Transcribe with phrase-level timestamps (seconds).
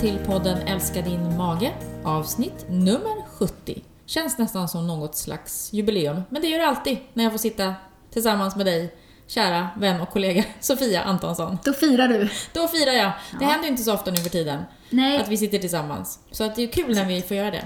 [0.00, 1.72] till podden Älska din mage,
[2.04, 3.82] avsnitt nummer 70.
[4.06, 7.74] Känns nästan som något slags jubileum, men det gör det alltid när jag får sitta
[8.12, 8.94] tillsammans med dig,
[9.26, 11.58] kära vän och kollega Sofia Antonsson.
[11.64, 12.28] Då firar du.
[12.52, 13.12] Då firar jag.
[13.38, 16.18] Det händer ju inte så ofta nu för tiden Nej, att vi sitter tillsammans.
[16.30, 17.64] Så att det är kul när vi får göra det.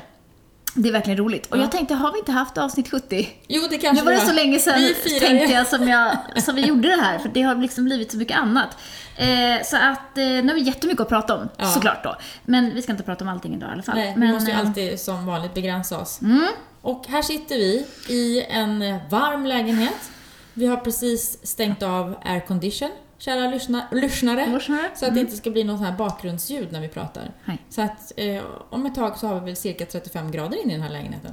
[0.74, 1.46] det är verkligen roligt.
[1.46, 1.60] Och Ja.
[1.60, 3.28] jag tänkte, har vi inte haft avsnitt 70?
[3.48, 4.24] Jo, det Nu kanske var det var.
[4.26, 5.52] så länge sedan, Vi tänkte det.
[5.52, 7.18] jag, som, jag, som vi gjorde det här.
[7.18, 8.68] För det har liksom blivit så mycket annat.
[9.16, 11.66] Eh, så att, eh, nu har vi jättemycket att prata om, Ja.
[11.66, 12.16] såklart då.
[12.44, 13.94] Men vi ska inte prata om allting idag i alla fall.
[13.96, 16.20] Nej, vi Men, måste ju eh, alltid som vanligt begränsa oss.
[16.22, 16.46] Mm,
[16.82, 18.78] Och här sitter vi i en
[19.10, 20.10] varm lägenhet.
[20.54, 24.46] Vi har precis stängt av aircondition, kära lyssna, lyssnare.
[24.46, 24.90] lyssnare?
[24.94, 27.30] Så att det inte ska bli något sån här bakgrundsljud när vi pratar.
[27.44, 27.58] Nej.
[27.70, 30.76] Så att eh, om ett tag så har vi väl cirka 35 grader inne i
[30.76, 31.32] den här lägenheten.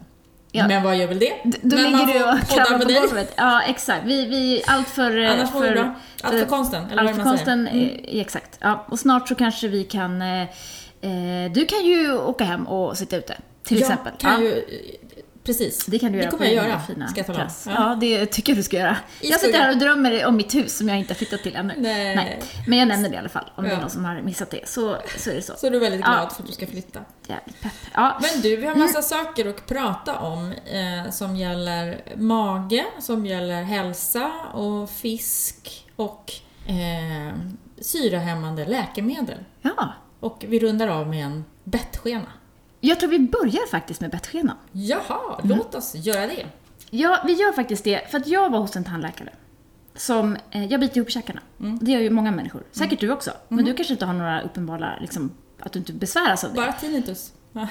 [0.51, 0.67] Ja.
[0.67, 1.33] Men vad gör väl det?
[1.43, 3.33] D- Då Men ligger du och med på golvet.
[3.37, 4.01] Ja, exakt.
[4.05, 5.17] Vi, vi, allt för...
[5.19, 5.95] eh, Annars bra.
[6.23, 7.55] Allt för konsten, eller Allt vad för man säger.
[7.55, 8.57] konsten, eh, exakt.
[8.61, 10.21] Ja, och snart så kanske vi kan...
[10.21, 14.13] Eh, eh, du kan ju åka hem och sitta ute, till jag exempel.
[14.17, 14.49] kan ja.
[14.49, 14.63] ju...
[15.43, 15.85] Precis.
[15.85, 17.35] Det kan du Det göra kommer jag göra, fina ska jag om.
[17.35, 17.63] klass.
[17.67, 17.73] Ja.
[17.77, 17.95] Ja.
[17.95, 18.97] det tycker jag du ska göra.
[19.21, 21.55] I jag sitter här och drömmer om mitt hus som jag inte har flyttat till
[21.55, 21.73] ännu.
[21.77, 22.41] Nej.
[22.67, 23.75] Men jag nämner det i alla fall, om det Ja.
[23.77, 24.67] är någon som har missat det.
[24.69, 25.53] Så, så är det så.
[25.57, 26.29] Så du är väldigt glad Ja.
[26.29, 26.99] för att du ska flytta.
[27.27, 27.71] Jävligt pepp.
[27.93, 28.19] Ja.
[28.21, 33.63] Men du, vi har massa saker att prata om eh, som gäller mage, som gäller
[33.63, 36.31] hälsa och fisk och
[36.67, 37.35] eh,
[37.81, 39.37] syrahämmande läkemedel.
[39.61, 39.93] ja.
[40.19, 42.27] Och vi rundar av med en bettskena.
[42.83, 44.57] Jag tror vi börjar faktiskt med bettskenan.
[44.71, 45.57] Jaha, Mm.
[45.57, 46.45] låt oss göra det.
[46.89, 48.11] Ja, vi gör faktiskt det.
[48.11, 49.29] För att jag var hos en tandläkare.
[49.95, 51.41] Som, eh, jag biter ihop käkarna.
[51.59, 51.79] Mm.
[51.81, 52.63] Det gör ju många människor.
[52.71, 53.31] Säkert du också.
[53.47, 56.55] Men du kanske inte har några uppenbara, liksom, att du inte besväras av det.
[56.55, 57.33] Bara tinnitus.
[57.51, 57.67] Ja,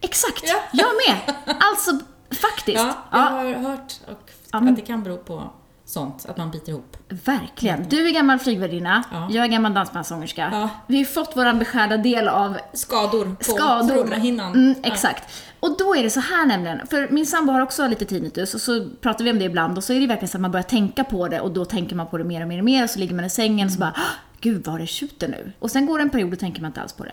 [0.00, 0.42] Exakt!
[0.46, 0.60] Ja.
[0.72, 1.34] Jag med!
[1.60, 1.98] Alltså,
[2.30, 2.78] faktiskt.
[2.78, 5.50] ja jag Ja, har hört och att det kan bero på
[5.94, 6.96] sånt, att man biter ihop.
[7.08, 7.88] verkligen.
[7.88, 9.28] Du är gammal flygvärdinna, Ja.
[9.30, 10.48] jag är gammal dansbandssångerska.
[10.52, 10.68] Ja.
[10.86, 14.12] Vi har fått vår beskärda del av Skador på skador.
[14.14, 14.88] Mm, Ja.
[14.92, 15.44] exakt.
[15.60, 18.60] Och då är det så här nämligen, för min sambo har också lite tinnitus och
[18.60, 20.62] så pratar vi om det ibland och så är det verkligen så att man börjar
[20.64, 22.90] tänka på det och då tänker man på det mer och mer och mer och
[22.90, 25.52] så ligger man i sängen och så bara "Ah, Gud vad det tjuter nu.
[25.58, 27.12] Och sen går det en period och tänker man inte alls på det.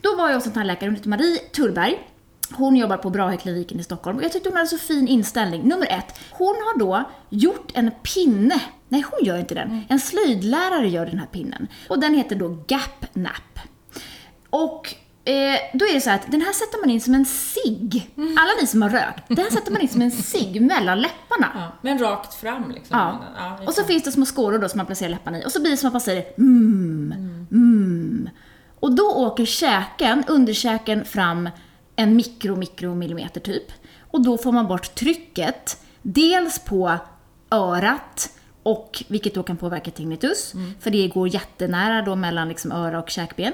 [0.00, 1.98] Då var jag hos en tandläkare, hon heter Marie Tullberg.
[2.56, 5.62] Hon jobbar på Brahekliniken i Stockholm och jag tyckte hon hade så fin inställning.
[5.62, 8.60] Nummer ett, hon har då gjort en pinne.
[8.88, 9.84] Nej, hon gör inte den.
[9.88, 11.68] En slöjdlärare gör den här pinnen.
[11.88, 13.58] Och den heter då Gap Nap.
[14.50, 18.10] Och eh, då är det så att den här sätter man in som en cigg.
[18.16, 21.50] Alla ni som har rökt, den här sätter man in som en cigg mellan läpparna.
[21.54, 22.98] Ja, men rakt fram liksom.
[22.98, 23.20] Ja.
[23.36, 25.46] Ja, Och så finns det små skåror då som man placerar läpparna i.
[25.46, 27.14] Och så blir det som att man säger mm,
[27.50, 28.28] mm.
[28.80, 31.48] Och då åker käken, underkäken fram
[32.02, 33.72] en mikro, mikro millimeter typ.
[34.10, 35.78] Och då får man bort trycket.
[36.02, 36.98] Dels på
[37.50, 38.30] örat
[38.62, 40.52] och vilket då kan påverka tinnitus.
[40.80, 43.52] För det går jättenära då mellan liksom öra och käkben.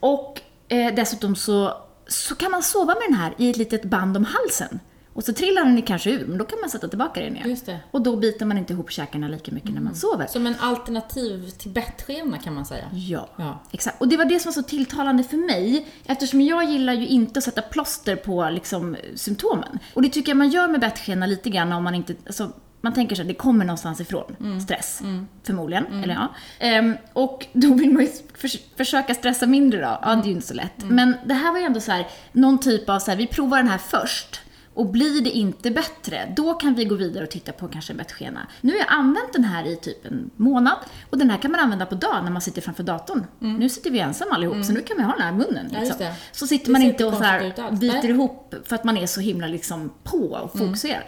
[0.00, 1.76] Och eh, dessutom så,
[2.06, 4.80] så kan man sova med den här i ett litet band om halsen.
[5.14, 7.50] Och så trillar den kanske ur, men då kan man sätta tillbaka den igen.
[7.50, 7.80] Just det.
[7.90, 10.26] Och då biter man inte ihop käkarna lika mycket när man sover.
[10.26, 12.84] Som en alternativ till bettskena kan man säga.
[12.92, 13.62] Ja, Ja.
[13.70, 14.00] exakt.
[14.00, 17.38] Och det var det som var så tilltalande för mig, eftersom jag gillar ju inte
[17.38, 19.78] att sätta plåster på liksom, symptomen.
[19.94, 22.14] Och det tycker jag man gör med bettskena lite grann om man inte...
[22.26, 22.50] Alltså,
[22.84, 24.36] man tänker sig att det kommer någonstans ifrån.
[24.40, 24.60] Mm.
[24.60, 25.02] Stress,
[25.42, 25.86] förmodligen.
[26.02, 26.28] Eller ja.
[26.58, 29.98] Ehm, och då vill man ju förs- försöka stressa mindre då.
[30.02, 30.82] Ja, det är ju inte så lätt.
[30.82, 30.94] Mm.
[30.96, 33.56] Men det här var ju ändå så här, någon typ av så här, vi provar
[33.58, 34.40] den här först.
[34.74, 37.96] Och blir det inte bättre, då kan vi gå vidare och titta på kanske en
[37.96, 38.46] bettskena.
[38.60, 40.76] Nu har jag använt den här i typ en månad
[41.10, 43.26] och den här kan man använda på dagen när man sitter framför datorn.
[43.38, 45.66] Nu sitter vi ensamma allihop, så nu kan vi ha den här i munnen.
[45.66, 45.88] Mm.
[46.00, 46.14] Ja.
[46.32, 49.20] Så sitter Det man inte och så här biter ihop för att man är så
[49.20, 50.66] himla liksom på och Mm.
[50.68, 51.02] fokuserad.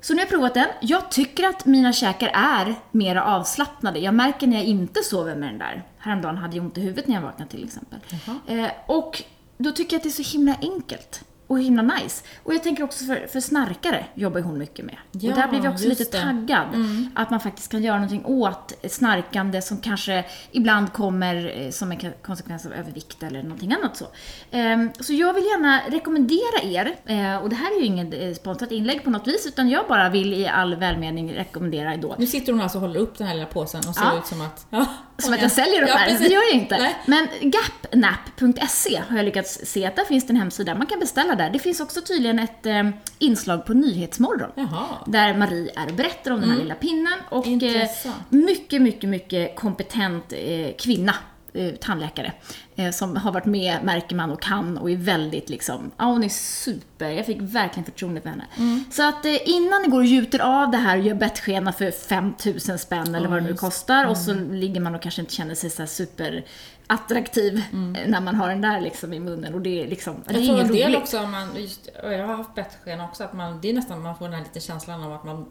[0.00, 0.66] Så nu har jag provat den.
[0.80, 3.98] Jag tycker att mina käkar är mer avslappnade.
[3.98, 5.82] Jag märker när jag inte sover med den där.
[5.98, 7.98] Häromdagen hade jag ont i huvudet när jag vaknade till exempel.
[8.46, 9.22] Eh, och
[9.58, 11.24] då tycker jag att det är så himla enkelt.
[11.48, 12.24] Och himla nice.
[12.44, 14.96] Och jag tänker också för, för snarkare jobbar ju hon mycket med.
[15.12, 16.18] Ja, och där blev jag också lite det.
[16.18, 16.46] Mm.
[16.46, 16.66] taggad.
[17.14, 21.98] Att man faktiskt kan göra någonting åt snarkande som kanske ibland kommer eh, som en
[22.22, 24.06] konsekvens av övervikt eller någonting annat så.
[24.50, 28.34] Ehm, Så jag vill gärna rekommendera er, eh, och det här är ju inget eh,
[28.34, 32.26] sponsrat inlägg på något vis, utan jag bara vill i all välmening rekommendera då Nu
[32.26, 34.18] sitter hon alltså och håller upp den här lilla påsen och ser Ja.
[34.18, 34.66] ut som att...
[34.70, 34.86] Ja,
[35.22, 36.26] som att jag säljer de Ja, här, precis.
[36.28, 36.78] det gör jag inte.
[36.78, 36.96] Nej.
[37.06, 41.34] Men gapnap.se har jag lyckats se att där finns det en hemsida, man kan beställa
[41.34, 41.50] där.
[41.50, 42.88] Det finns också tydligen ett eh,
[43.18, 44.50] inslag på Nyhetsmorgon.
[44.54, 44.86] Jaha.
[45.06, 47.88] Där Marie är och berättar om den här lilla pinnen och eh,
[48.28, 51.14] mycket, mycket, mycket kompetent eh, kvinna.
[51.58, 52.32] Eh, tandläkare
[52.76, 56.24] eh, som har varit med, märker man, och kan och är väldigt liksom, ja hon
[56.24, 57.08] är super.
[57.10, 58.46] Jag fick verkligen förtroende för henne.
[58.56, 58.84] Mm.
[58.90, 61.90] Så att eh, innan ni går och gjuter av det här och gör bettskena för
[61.90, 64.54] 5000 spänn eller vad det nu kostar och så Mm.
[64.54, 66.44] ligger man och kanske inte känner sig så super
[66.86, 70.34] attraktiv eh, när man har den där liksom i munnen och det är liksom, det
[70.34, 70.46] är Mm.
[70.46, 70.98] Jag tror inget en del roligt.
[71.02, 74.18] också, man, just, och jag har haft bettsken också, att man, det är nästan man
[74.18, 75.46] får den här lite känslan av att man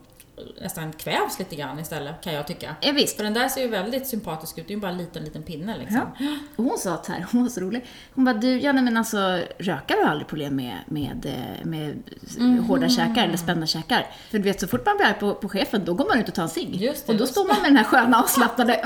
[0.61, 2.75] nästan kvävs lite grann istället, kan jag tycka.
[2.81, 3.17] Ja, visst.
[3.17, 5.43] För den där ser ju väldigt sympatisk ut, det är ju bara en liten, liten
[5.43, 6.01] pinne liksom.
[6.19, 6.35] Ja.
[6.55, 7.85] Och hon sa så här, hon var så rolig.
[8.15, 9.17] Hon bara, du, ja nej, men alltså
[9.57, 12.03] rökare har aldrig problem med, med, eh, med
[12.37, 12.63] Mhm.
[12.63, 14.07] hårda käkar eller spända käkar.
[14.31, 16.27] För du vet, så fort man blir arg på, på chefen, då går man ut
[16.27, 16.91] och tar en cigg.
[17.07, 18.81] Och då står man med den här sköna avslappnade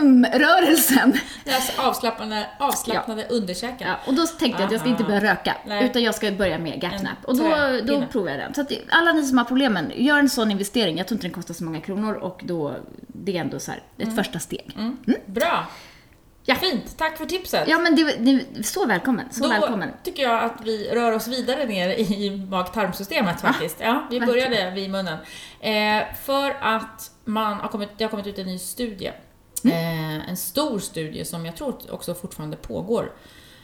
[1.45, 3.87] är alltså avslappnade, avslappnade underkäken.
[3.87, 5.85] Ja, och då tänkte jag att jag ska inte börja röka, Nej.
[5.85, 7.17] utan jag ska börja med gapnap.
[7.23, 8.53] Och då, då provar jag den.
[8.53, 10.97] Så att alla ni som har problemen, gör en sån investering.
[10.97, 12.75] Jag tror inte den kostar så många kronor och då,
[13.07, 14.71] det är ändå så här, ett första steg.
[14.75, 14.97] Mm.
[15.25, 15.67] Bra!
[16.43, 16.55] Ja.
[16.55, 17.67] Fint, tack för tipset.
[17.67, 19.25] Ja, men det, det, så välkommen.
[19.31, 19.89] Så Då välkommen.
[20.03, 23.77] tycker jag att vi rör oss vidare ner i mag-tarmsystemet faktiskt.
[23.79, 24.49] Ja, vi verkligen.
[24.51, 25.17] började vid munnen.
[25.59, 29.11] Eh, för att man har kommit, det har kommit ut en ny studie.
[29.63, 30.19] Mm.
[30.19, 33.11] Eh, en stor studie som jag tror också fortfarande pågår.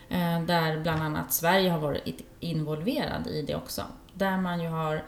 [0.10, 3.82] Eh, där bland annat Sverige har varit involverad i det också.
[4.14, 5.04] Där man ju har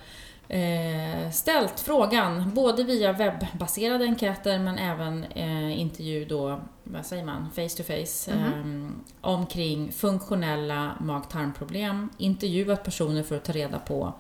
[1.32, 7.78] ställt frågan, både via webbaserade enkäter men även eh, intervju då, vad säger man, face
[7.78, 8.92] to face, eh,
[9.22, 12.10] omkring funktionella mag-tarmproblem.
[12.18, 14.14] Intervjuat personer för att ta reda på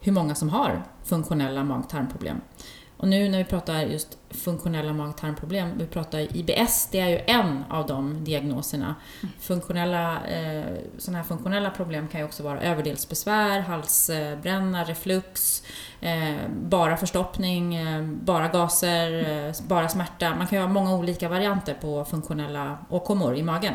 [0.00, 2.40] hur många som har funktionella mag-tarmproblem.
[3.04, 7.64] Och nu när vi pratar just funktionella mag-tarmproblem, vi pratar IBS, det är ju en
[7.70, 8.94] av de diagnoserna.
[9.40, 10.64] Funktionella, eh,
[10.98, 15.62] sådana här funktionella problem kan ju också vara överdelsbesvär, halsbränna, reflux,
[16.00, 19.12] eh, bara förstoppning, eh, bara gaser,
[19.46, 20.34] eh, bara smärta.
[20.34, 23.74] Man kan ju ha många olika varianter på funktionella åkommor i magen.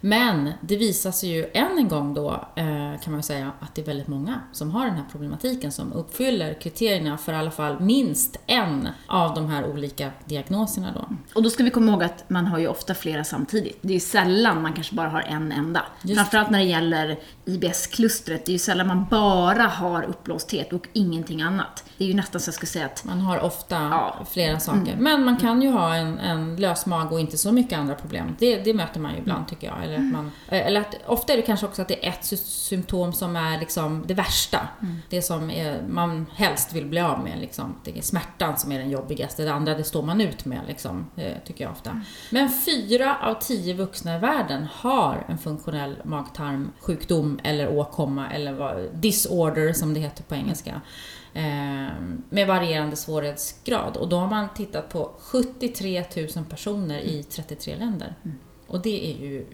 [0.00, 3.82] Men det visar sig ju än en gång då, eh, kan man säga, att det
[3.82, 7.80] är väldigt många som har den här problematiken som uppfyller kriterierna för i alla fall
[7.80, 11.16] minst en av de här olika diagnoserna då.
[11.34, 13.78] Och då ska vi komma ihåg att man har ju ofta flera samtidigt.
[13.82, 15.82] Det är ju sällan man kanske bara har en enda.
[16.02, 16.20] Just.
[16.20, 18.46] Framförallt när det gäller IBS-klustret.
[18.46, 21.84] Det är ju sällan man bara har uppblåsthet och ingenting annat.
[21.98, 24.26] Det är ju nästan så jag skulle säga att Man har ofta Ja.
[24.30, 24.96] flera saker.
[24.98, 28.36] Men man kan ju ha en, en lös mage och inte så mycket andra problem.
[28.38, 29.87] Det, det möter man ju ibland tycker jag.
[29.88, 32.36] Eller att man, eller att, ofta är det kanske också att det är ett sy-
[32.36, 34.68] symptom som är liksom det värsta.
[35.10, 37.38] Det som är, man helst vill bli av med.
[37.38, 37.74] Liksom.
[37.84, 39.42] Det är smärtan som är den jobbigaste.
[39.44, 42.02] Det andra det står man ut med, liksom, eh, tycker jag ofta.
[42.30, 48.94] Men fyra av tio vuxna i världen har en funktionell mag-tarmsjukdom eller åkomma eller vad,
[48.94, 50.80] disorder som det heter på engelska.
[51.34, 51.42] Eh,
[52.30, 53.96] med varierande svårighetsgrad.
[53.96, 56.04] Och då har man tittat på 73
[56.36, 58.14] 000 personer i 33 länder.
[58.66, 59.46] Och det är ju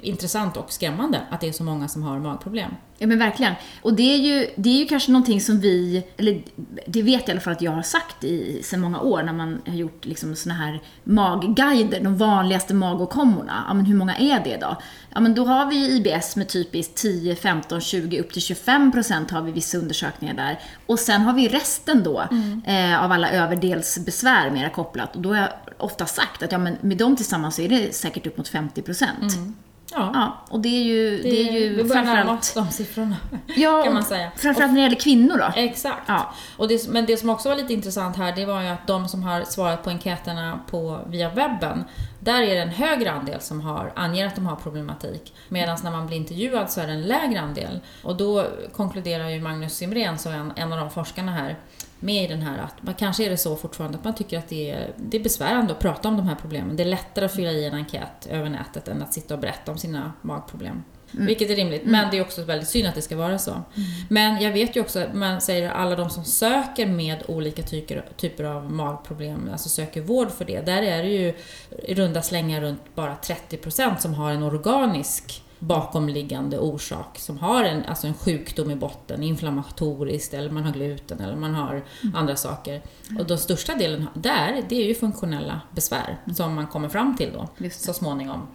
[0.00, 2.70] intressant och skrämmande att det är så många som har magproblem.
[3.00, 3.54] Ja men verkligen.
[3.82, 6.42] Och det är ju, det är ju kanske någonting som vi, eller
[6.86, 9.32] det vet jag i alla fall att jag har sagt i så många år när
[9.32, 13.64] man har gjort liksom såna här magguider, de vanligaste magåkommorna.
[13.68, 14.76] Ja men hur många är det då?
[15.14, 19.30] Ja men då har vi IBS med typiskt 10, 15, 20, upp till 25 procent
[19.30, 20.58] har vi vissa undersökningar där.
[20.86, 22.20] Och sen har vi resten då
[22.66, 25.16] eh, av alla överdelsbesvär mera kopplat.
[25.16, 27.94] Och då har jag ofta sagt att ja men med dem tillsammans så är det
[27.94, 29.32] säkert upp mot 50 procent.
[29.90, 33.16] Ja, Ja, och det är ju, det, är ju vi börjar närma oss de siffrorna.
[33.56, 34.30] Ja, kan man säga.
[34.36, 35.52] framförallt när det gäller kvinnor då.
[35.56, 36.02] Exakt.
[36.06, 36.34] Ja.
[36.56, 39.08] Och det, men det som också var lite intressant här, det var ju att de
[39.08, 41.84] som har svarat på enkäterna på, via webben,
[42.20, 45.34] där är det en högre andel som har, anger att de har problematik.
[45.48, 47.80] Medan när man blir intervjuad så är det en lägre andel.
[48.02, 48.46] Och då
[48.76, 51.58] konkluderar ju Magnus Simrén, en, en av de forskarna här,
[52.00, 54.48] med i den här att man, kanske är det så fortfarande att man tycker att
[54.48, 56.76] det är, det är besvärande att prata om de här problemen.
[56.76, 59.72] Det är lättare att fylla i en enkät över nätet än att sitta och berätta
[59.72, 60.82] om sina magproblem.
[61.10, 63.62] Vilket är rimligt, men det är också väldigt synd att det ska vara så.
[64.08, 68.44] Men jag vet ju också, man säger alla de som söker med olika typer, typer
[68.44, 71.34] av magproblem, alltså söker vård för det, där är det ju
[71.82, 77.84] i runda slängar runt bara 30% som har en organisk bakomliggande orsak som har en,
[77.84, 81.84] alltså en sjukdom i botten, inflammatoriskt eller man har gluten eller man har
[82.14, 82.82] andra saker.
[83.18, 87.32] Och den största delen där, det är ju funktionella besvär som man kommer fram till
[87.32, 88.46] då så småningom.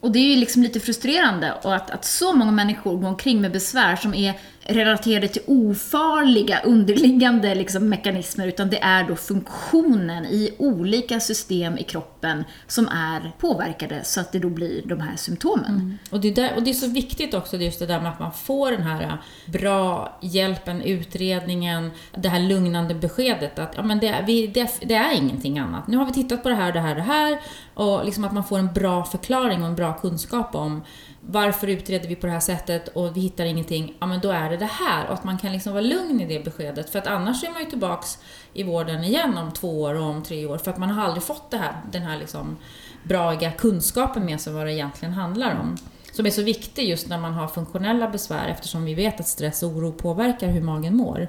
[0.00, 3.40] Och det är ju liksom lite frustrerande och att, att så många människor går omkring
[3.40, 10.24] med besvär som är relaterade till ofarliga underliggande liksom, mekanismer utan det är då funktionen
[10.24, 15.16] i olika system i kroppen som är påverkade så att det då blir de här
[15.16, 15.74] symptomen.
[15.74, 15.98] Mm.
[16.10, 18.20] Och, det är där, och det är så viktigt också just det där med att
[18.20, 19.14] man får den här äh,
[19.46, 25.14] bra hjälpen, utredningen, det här lugnande beskedet att ja, men det, vi, det, det är
[25.14, 25.86] ingenting annat.
[25.86, 27.38] Nu har vi tittat på det här, det här, det här
[27.74, 30.82] och liksom att man får en bra förklaring och en bra kunskap om
[31.20, 34.50] varför utreder vi på det här sättet och vi hittar ingenting, ja men då är
[34.50, 35.06] det det här.
[35.06, 36.90] Och att man kan liksom vara lugn i det beskedet.
[36.90, 38.18] För att annars är man ju tillbaks
[38.52, 40.58] i vården igen om två år och om tre år.
[40.58, 42.56] För att man har aldrig fått det här, den här liksom
[43.04, 45.76] braiga kunskapen med sig vad det egentligen handlar om.
[46.12, 49.62] Som är så viktig just när man har funktionella besvär eftersom vi vet att stress
[49.62, 51.28] och oro påverkar hur magen mår.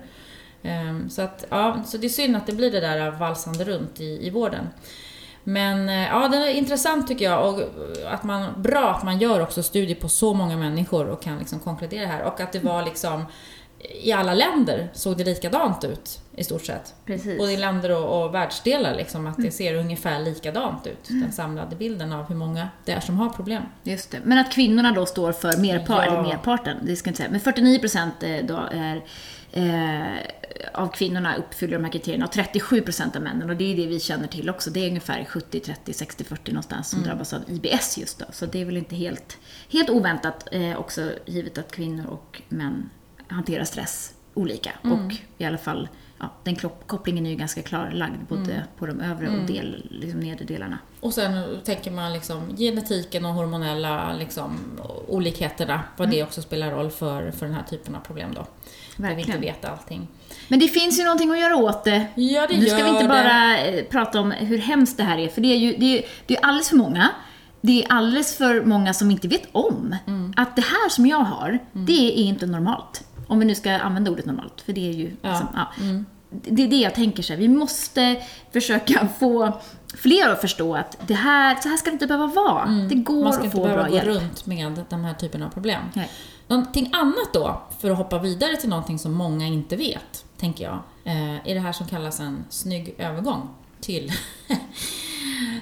[0.64, 4.02] Ehm, så, att, ja, så det är synd att det blir det där valsande runt
[4.02, 4.68] i, i vården.
[5.44, 7.62] Men eh, ja, det är intressant tycker jag och
[8.08, 11.60] att man, bra att man gör också studier på så många människor och kan liksom
[11.60, 12.24] konkludera här.
[12.24, 13.26] Och att det var liksom
[13.90, 16.94] i alla länder såg det likadant ut i stort sett.
[17.06, 17.38] Precis.
[17.38, 19.52] Både i länder och, och världsdelar, liksom, att det mm.
[19.52, 21.10] ser ungefär likadant ut.
[21.10, 21.22] Mm.
[21.22, 23.64] Den samlade bilden av hur många det är som har problem.
[23.84, 24.18] Just det.
[24.24, 26.12] Men att kvinnorna då står för merpar, ja.
[26.12, 27.32] eller merparten, det ska jag inte säga.
[27.32, 29.04] Men 49 procent eh, då är
[29.52, 30.18] eh,
[30.74, 33.50] av kvinnorna uppfyller de här kriterierna och 37 procent av männen.
[33.50, 34.70] Och det är det vi känner till också.
[34.70, 37.10] Det är ungefär 70, 30, 60, 40 någonstans som mm.
[37.10, 38.26] drabbas av IBS just då.
[38.32, 39.38] Så det är väl inte helt,
[39.70, 42.90] helt oväntat eh, också givet att kvinnor och män
[43.28, 44.72] hanterar stress olika.
[44.84, 45.06] Mm.
[45.06, 45.88] Och i alla fall,
[46.22, 46.56] ja, den
[46.88, 48.64] kopplingen är ju ganska klarlagd både mm.
[48.78, 49.46] på de övre och mm.
[49.46, 50.78] del, liksom nedre delarna.
[51.00, 54.60] Och sen tänker man liksom genetiken och hormonella liksom,
[55.08, 56.28] olikheterna, vad det mm.
[56.28, 58.46] också spelar roll för, för den här typen av problem då.
[58.98, 59.30] Verkligen.
[59.30, 60.08] Där vi inte vet allting.
[60.48, 62.06] Men det finns ju någonting att göra åt det.
[62.16, 63.08] Ja, det nu ska vi inte det.
[63.08, 66.06] bara eh, prata om hur hemskt det här är, för det är ju det är,
[66.26, 67.10] det är alldeles för många.
[67.62, 70.34] Det är alldeles för många som inte vet om mm.
[70.38, 71.86] att det här som jag har, mm.
[71.86, 73.04] det är inte normalt.
[73.32, 75.16] Om vi nu ska använda ordet normalt, för det är ju...
[75.22, 75.30] Ja.
[75.30, 75.72] Liksom, ja.
[75.80, 76.06] Mm.
[76.30, 77.40] Det är det jag tänker så här.
[77.40, 78.24] vi måste
[78.54, 79.62] försöka få
[79.96, 82.64] fler att förstå att det här, så här ska det inte behöva vara.
[82.64, 82.88] Mm.
[82.88, 83.90] Det går att få bra hjälp.
[83.94, 85.84] Man ska inte behöva gå runt med den här typen av problem.
[85.94, 86.10] Nej.
[86.48, 90.80] Någonting annat då, för att hoppa vidare till någonting som många inte vet, tänker jag,
[91.04, 93.50] eh, är det här som kallas en snygg övergång
[93.82, 94.12] till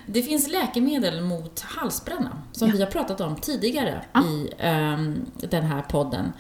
[0.05, 2.73] Det finns läkemedel mot halsbränna som ja.
[2.73, 4.23] vi har pratat om tidigare ja.
[4.23, 4.49] i
[4.93, 6.33] um, den här podden.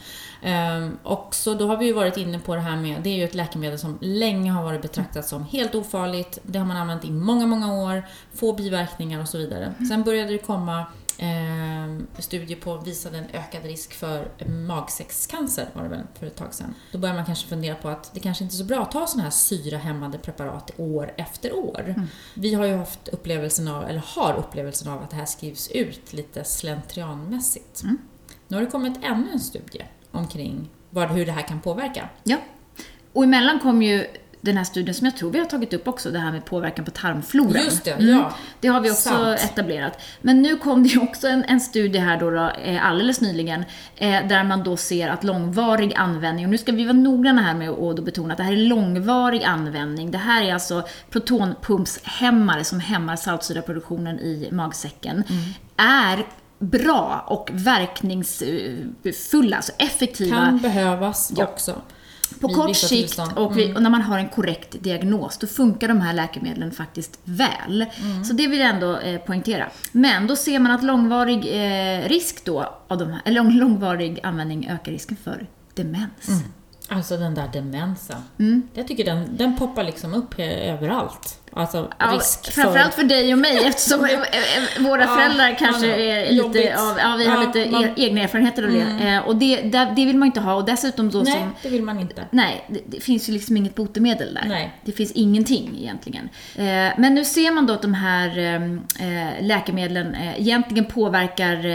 [1.03, 3.23] Och så då har vi ju varit inne på det här med, det är ju
[3.23, 6.39] ett läkemedel som länge har varit betraktat som helt ofarligt.
[6.43, 8.03] Det har man använt i många, många år,
[8.33, 9.73] få biverkningar och så vidare.
[9.77, 9.89] Mm.
[9.89, 10.85] Sen började det komma
[11.17, 16.53] eh, studie på visade en ökad risk för magsäckscancer var det väl för ett tag
[16.53, 16.75] sedan.
[16.91, 19.07] Då börjar man kanske fundera på att det kanske inte är så bra att ta
[19.07, 21.83] sådana här syrahämmande preparat år efter år.
[21.87, 22.07] Mm.
[22.33, 26.13] Vi har ju haft upplevelsen av, eller har upplevelsen av att det här skrivs ut
[26.13, 27.83] lite slentrianmässigt.
[27.83, 27.97] Mm.
[28.47, 32.09] Nu har det kommit ännu en studie omkring vad, hur det här kan påverka.
[32.23, 32.37] Ja.
[33.13, 34.05] Och emellan kom ju
[34.41, 36.85] den här studien som jag tror vi har tagit upp också, det här med påverkan
[36.85, 37.63] på tarmfloran.
[37.63, 38.09] Just det, mm.
[38.09, 38.33] ja.
[38.59, 39.39] Det har vi också Sant.
[39.39, 40.01] etablerat.
[40.21, 43.63] Men nu kom det ju också en, en studie här då, då eh, alldeles nyligen,
[43.95, 47.53] eh, där man då ser att långvarig användning, och nu ska vi vara noggranna här
[47.53, 50.11] med att betona att det här är långvarig användning.
[50.11, 55.23] Det här är alltså protonpumpshämmare som hämmar saltsyraproduktionen i magsäcken.
[55.29, 55.43] Mm.
[55.77, 56.25] Är
[56.59, 60.35] bra och verkningsfulla, alltså effektiva.
[60.35, 61.43] Kan behövas ja.
[61.43, 61.81] också
[62.39, 63.75] på kort sikt och, mm.
[63.75, 67.85] och, när man har en korrekt diagnos, då funkar de här läkemedlen faktiskt väl.
[67.95, 68.23] Mm.
[68.23, 69.69] Så det vill jag ändå eh, poängtera.
[69.91, 74.69] Men då ser man att långvarig eh, risk då, av de här, eller långvarig användning
[74.69, 76.27] ökar risken för demens.
[76.27, 76.41] Mm.
[76.87, 78.21] Alltså den där demensen.
[78.39, 78.61] Mm.
[78.73, 81.38] Jag tycker den, den poppar liksom upp överallt.
[81.53, 83.99] Alltså ja, risk Framförallt för dig och mig eftersom
[84.79, 88.71] våra ja, föräldrar kanske är lite av, ja vi har lite man, egna erfarenheter av
[88.71, 88.81] det.
[88.81, 89.07] Mm.
[89.07, 89.61] Eh, och det,
[89.95, 92.25] det, vill man inte ha och dessutom då Nej, som, det vill man inte.
[92.31, 94.45] Nej, det, det, finns ju liksom inget botemedel där.
[94.47, 94.73] Nej.
[94.85, 96.29] Det finns ingenting egentligen.
[96.55, 96.63] Eh,
[96.97, 101.65] men nu ser man då att de här eh, läkemedlen egentligen påverkar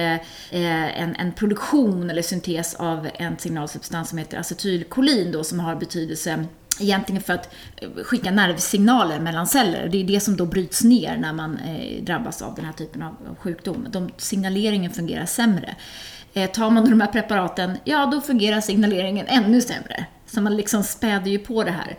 [0.51, 6.45] en, en produktion eller syntes av en signalsubstans som heter acetylkolin då som har betydelse
[6.81, 9.89] Egentligen för att eh, skicka nervsignaler mellan celler.
[9.89, 13.03] Det är det som då bryts ner när man eh, drabbas av den här typen
[13.03, 13.87] av sjukdom.
[13.91, 15.77] De, signaleringen fungerar sämre.
[16.35, 20.07] Eh, tar man de här preparaten, ja då fungerar signaleringen ännu sämre.
[20.27, 21.97] Så man liksom späder ju på det här.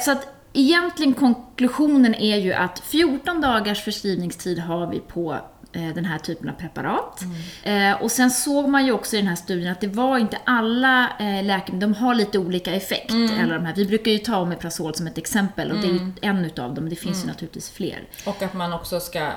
[0.00, 5.36] Så att egentligen konklusionen är ju att 14 dagars förskrivningstid har vi på
[5.80, 7.20] den här typen av preparat.
[7.62, 10.38] Eh, och sen såg man ju också i den här studien att det var inte
[10.44, 13.10] alla eh, läkemedel, de har lite olika effekt.
[13.10, 13.74] Eller de här.
[13.74, 16.88] Vi brukar ju ta Omeprazol som ett exempel och det är ju en utav dem,
[16.88, 18.08] det finns ju naturligtvis fler.
[18.26, 19.30] Och att man också ska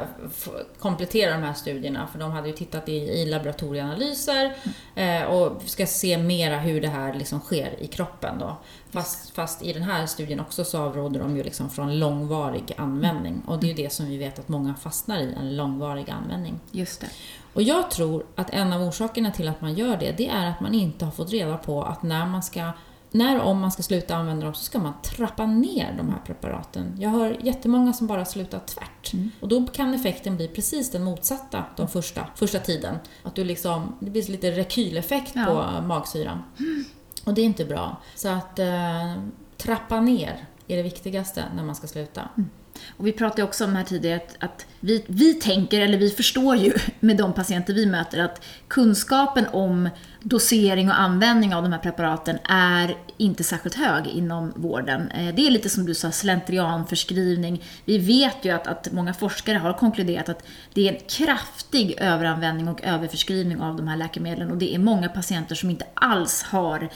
[0.80, 4.54] komplettera de här studierna, för de hade ju tittat i, i laboratorieanalyser
[4.96, 8.58] eh, och ska se mera hur det här liksom sker i kroppen då.
[8.92, 13.42] Fast, fast i den här studien också så avråder de ju liksom från långvarig användning.
[13.48, 16.29] Och det är ju det som vi vet att många fastnar i, en långvarig användning.
[16.72, 17.08] Just det.
[17.54, 20.60] Och jag tror att en av orsakerna till att man gör det, det är att
[20.60, 22.72] man inte har fått reda på att när man ska
[23.12, 26.20] när och om man ska sluta använda dem så ska man trappa ner de här
[26.26, 26.96] preparaten.
[27.00, 29.12] Jag hör jättemånga som bara slutar tvärt.
[29.40, 32.96] Och då kan effekten bli precis den motsatta de första, första tiden.
[33.24, 35.46] Att du liksom, det blir lite rekyleffekt Ja.
[35.46, 36.44] på magsyran.
[37.26, 37.98] Och det är inte bra.
[38.16, 39.14] Så att eh,
[39.58, 42.30] trappa ner är det viktigaste när man ska sluta.
[42.98, 46.56] Och vi pratade också om här tidigare att, att vi, vi tänker, eller vi förstår
[46.56, 49.90] ju med de patienter vi möter att kunskapen om
[50.22, 55.12] dosering och användning av de här preparaten är inte särskilt hög inom vården.
[55.12, 57.64] Eh, det är lite som du sa, slentrianförskrivning.
[57.86, 60.44] Vi vet ju att, att många forskare har konkluderat att
[60.74, 65.10] det är en kraftig överanvändning och överförskrivning av de här läkemedlen och det är många
[65.10, 66.90] patienter som inte alls har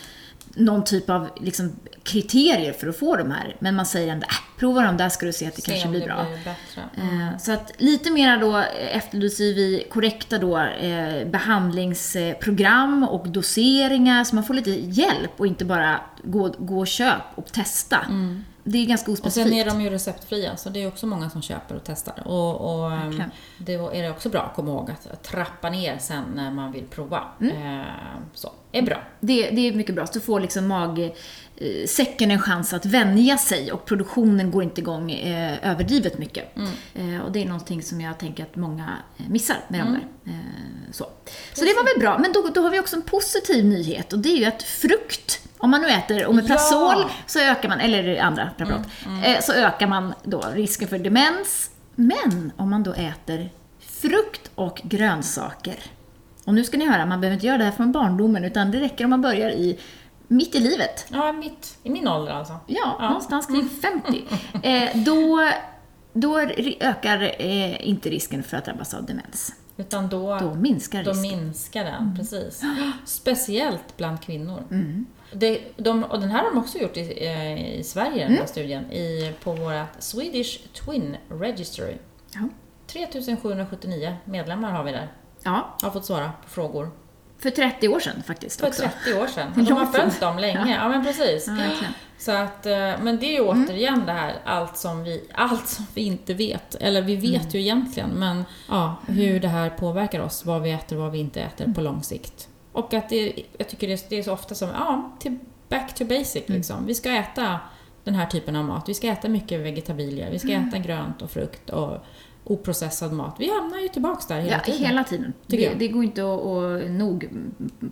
[0.56, 3.56] någon typ av liksom, kriterier för att få de här.
[3.60, 5.90] Men man säger ändå, äh, prova dem där ska du se att det Se kanske
[5.90, 6.26] blir det bra.
[6.44, 7.04] blir.
[7.04, 8.58] Eh, Så att lite mera då
[8.92, 15.66] efterlyser vi korrekta då eh, behandlingsprogram och doseringar så man får lite hjälp och inte
[15.66, 17.98] bara gå, gå och köp och testa.
[18.66, 19.66] Det är ganska Och sen ospecifikt.
[19.68, 22.28] är de ju receptfria, så det är också många som köper och testar.
[22.28, 23.32] Och, och ehm, Verkligen.
[23.58, 27.24] det är också bra att komma ihåg att, trappa ner sen när man vill prova.
[27.42, 27.80] Mm.
[27.80, 27.86] Eh,
[28.34, 28.98] så, är bra.
[29.20, 30.68] Det, det är mycket bra, så får liksom
[31.62, 36.58] magsäcken en chans att vänja sig och produktionen går inte igång eh, överdrivet mycket.
[36.94, 40.32] Eh, och det är någonting som jag tänker att många eh, missar med de där.
[40.34, 41.08] Eh, så.
[41.54, 44.20] så det var väl bra, men då, då har vi också en positiv nyhet och
[44.20, 47.10] det är ju att frukt om man nu äter Omeprazol Ja.
[47.26, 48.88] så ökar man, eller andra preparat,
[49.26, 51.70] eh, så ökar man då risken för demens.
[51.96, 55.76] Men om man då äter frukt och grönsaker.
[56.46, 58.80] Och nu ska ni höra, man behöver inte göra det här från barndomen utan det
[58.80, 59.80] räcker om man börjar i
[60.28, 61.06] mitt i livet.
[61.12, 62.58] Ja, mitt, i min ålder alltså.
[62.68, 64.24] Ja, någonstans kring 50.
[64.64, 65.50] Eh, då,
[66.14, 66.40] då
[66.80, 69.54] ökar eh, inte risken för att drabbas av demens.
[69.78, 71.40] Utan då, Då minskar då risken.
[71.40, 72.62] minskar den, precis.
[73.06, 74.64] Speciellt bland kvinnor.
[74.72, 75.06] Mm.
[75.34, 78.40] Det, de, och den här har de också gjort i, eh, i Sverige, den Mm.
[78.40, 81.94] här studien, i, på vårt Swedish Twin Registry.
[82.34, 82.50] Ja.
[82.88, 85.08] 3779 medlemmar har vi där.
[85.44, 86.92] ja, Har fått svara på frågor.
[87.44, 88.82] För 30 år sedan faktiskt För också.
[89.06, 89.52] 30 år sedan.
[89.56, 90.76] De har följt dem länge.
[90.82, 91.48] Ja, men precis.
[91.48, 91.88] Ja.
[92.18, 95.86] Så att, eh, men det är ju återigen det här, allt som, vi, allt som
[95.94, 96.76] vi inte vet.
[96.76, 97.50] Eller vi vet Mm.
[97.52, 101.20] ju egentligen, men ja, hur det här påverkar oss, vad vi äter och vad vi
[101.20, 101.76] inte äter Mm.
[101.76, 102.48] på lång sikt.
[102.72, 105.38] Och att det, jag tycker det är, det är så ofta som, ja, till
[105.70, 106.58] back to basic Mm.
[106.58, 106.86] liksom.
[106.86, 107.60] Vi ska äta
[108.04, 108.90] den här typen av mat.
[108.90, 110.68] Vi ska äta mycket vegetabilier, vi ska Mm.
[110.70, 111.98] äta grönt och frukt och
[112.44, 113.36] oprocessad mat.
[113.40, 114.86] Vi hamnar ju tillbaks där hela Ja, tiden.
[114.86, 115.34] hela tiden.
[115.48, 117.30] Det, det går inte att, att nog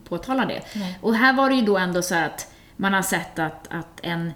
[0.04, 0.62] påtala det.
[0.76, 1.00] Nej.
[1.02, 4.32] Och här var det ju då ändå så att man har sett att, att en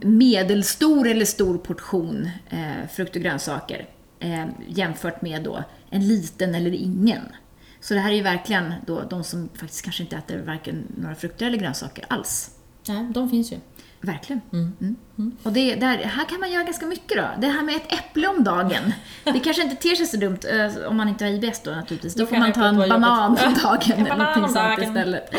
[0.00, 3.86] medelstor eller stor portion eh, frukt och grönsaker
[4.20, 7.22] eh, jämfört med då en liten eller ingen.
[7.80, 11.14] Så det här är ju verkligen då de som faktiskt kanske inte äter varken några
[11.14, 12.50] frukter eller grönsaker alls.
[12.88, 13.56] Nej, de finns ju.
[14.04, 14.40] Verkligen.
[14.52, 14.96] Mm.
[15.18, 15.36] Mm.
[15.42, 17.24] Och det, där, här kan man göra ganska mycket då.
[17.38, 18.92] Det här med ett äpple om dagen.
[19.24, 22.14] Det kanske inte ter sig så dumt eh, om man inte har IBS då naturligtvis.
[22.14, 25.34] Då, Då får man ta en banan om En dagen eller någonting om sånt istället.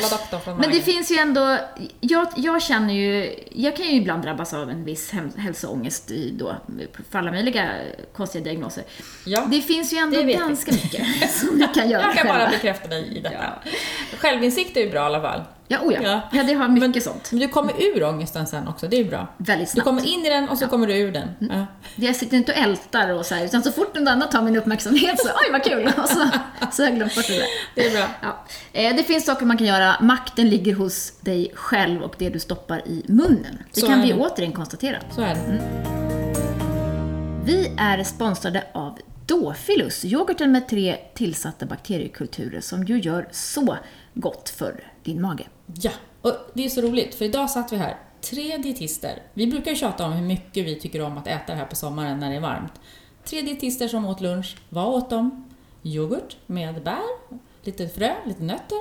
[0.45, 1.57] Men det finns ju ändå,
[1.99, 6.55] jag, jag känner ju, jag kan ju ibland drabbas av en viss hälsoångest i då,
[7.09, 7.69] för alla möjliga
[8.15, 8.83] konstiga diagnoser.
[9.25, 9.47] Ja.
[9.51, 10.33] Det finns ju ändå vet vi.
[10.33, 12.51] ganska mycket som vi kan göra Jag kan bara själva.
[12.51, 13.53] bekräfta dig i detta.
[14.17, 15.41] Självinsikt är ju bra i alla fall.
[15.73, 15.99] Ja, oh ja.
[16.01, 16.21] Ja.
[16.31, 17.31] ja, det har mycket sånt.
[17.31, 19.27] Men du kommer ur ångesten sen också, det är bra.
[19.37, 19.85] Väldigt Du snabbt.
[19.87, 21.27] kommer in i den och så kommer du ur den.
[21.39, 21.65] Ja.
[21.95, 24.55] Jag sitter inte och ältar och så här, utan så fort någon annan tar min
[24.55, 25.91] uppmärksamhet så oj vad kul!
[25.97, 26.27] Och så,
[26.71, 27.45] så har jag glömt bort det där.
[27.75, 28.07] Det är bra.
[28.21, 28.45] Ja.
[28.73, 29.95] Eh, Det finns saker man kan göra.
[30.01, 33.57] Makten ligger hos dig själv och det du stoppar i munnen.
[33.73, 34.13] Det Så kan vi det.
[34.13, 34.97] återigen konstatera.
[35.15, 35.61] Så är det.
[37.45, 43.77] Vi är sponsrade av Dofilus, yoghurten med tre tillsatta bakteriekulturer som ju gör så
[44.13, 45.43] gott för din mage.
[45.65, 49.21] Ja, och det är så roligt för idag satt vi här, tre dietister.
[49.33, 51.75] Vi brukar ju tjata om hur mycket vi tycker om att äta det här på
[51.75, 52.73] sommaren när det är varmt.
[53.23, 54.57] Tre dietister som åt lunch.
[54.69, 55.49] Vad åt de?
[55.83, 58.77] Yoghurt med bär, lite frö, lite nötter.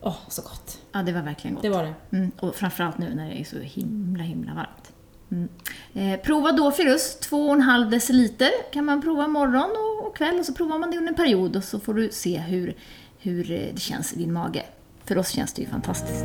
[0.00, 0.78] Åh, så gott.
[0.92, 1.62] Ja, det var verkligen gott.
[1.62, 2.16] Det var det.
[2.16, 4.92] Mm, och framförallt nu när det är så himla, himla varmt.
[5.30, 5.48] Mm.
[5.94, 10.78] Eh, prova Dofilus, 2,5 deciliter kan man prova morgon och, och kväll och så provar
[10.78, 12.76] man det under en period och så får du se hur,
[13.18, 14.64] hur eh, det känns i din mage.
[15.10, 16.24] För oss känns det ju fantastiskt.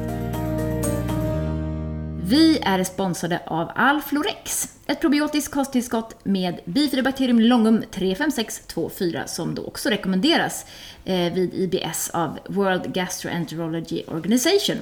[2.23, 9.89] Vi är sponsrade av Alflorex, ett probiotiskt kosttillskott med bifidobakterium longum 35624 som då också
[9.89, 10.65] rekommenderas
[11.05, 14.77] eh, vid IBS av World Gastroenterology Organization.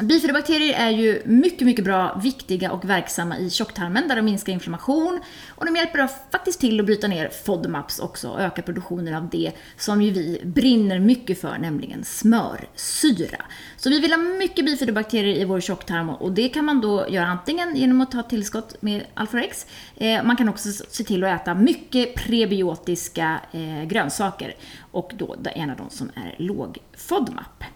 [0.00, 5.20] Bifidobakterier är ju mycket, mycket bra, viktiga och verksamma i tjocktarmen där de minskar inflammation
[5.48, 9.52] och de hjälper faktiskt till att bryta ner FODMAPs också och öka produktionen av det
[9.76, 13.44] som ju vi brinner mycket för, nämligen smörsyra.
[13.76, 17.26] Så vi vill ha mycket bifidobakterier i vår tjocktarm och det kan man då göra
[17.26, 19.66] antingen genom att ta tillskott med Alpharex.
[19.96, 24.54] Eh, man kan också se till att äta mycket prebiotiska eh, grönsaker
[24.90, 27.75] och då en av de som är låg FODMAP.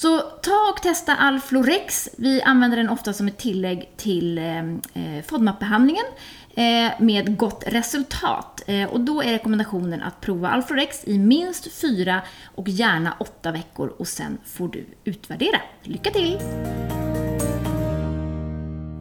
[0.00, 2.08] Så ta och testa Alflorex.
[2.16, 6.04] Vi använder den ofta som ett tillägg till eh, eh FODMAP-behandlingen
[6.54, 8.62] eh, med gott resultat.
[8.90, 12.22] Och då är rekommendationen att prova Alflorex i minst fyra
[12.54, 15.60] och gärna åtta veckor och sen får du utvärdera.
[15.82, 16.38] Lycka till!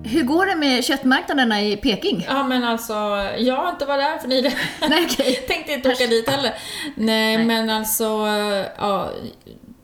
[0.03, 2.25] Hur går det med köttmarknaderna i Peking?
[2.27, 2.93] Ja men alltså,
[3.37, 4.57] jag har inte varit där för nyligen.
[4.89, 5.33] Nej, okay.
[5.47, 6.53] Tänkte inte åka dit heller.
[6.95, 8.03] Nej, Nej, men alltså,
[8.77, 9.11] ja,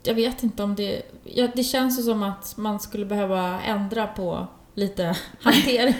[0.07, 1.01] jag vet inte om det...
[1.23, 5.95] Ja, det känns ju som att man skulle behöva ändra på lite hantering